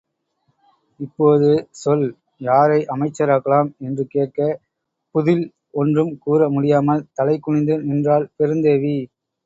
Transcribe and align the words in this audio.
இப்போது 0.99 1.49
சொல் 1.81 2.05
யாரை 2.41 2.79
அமைச்சராக்கலாம்? 2.87 3.69
என்று 3.79 4.05
கேட்க, 4.07 4.39
புதில் 5.15 5.45
ஒன்றும் 5.73 6.13
கூற 6.17 6.49
முடியாமல் 6.49 7.07
தலைகுனிந்து 7.19 7.77
நின்றாள் 7.83 8.31
பெருந்தேவி. 8.37 8.97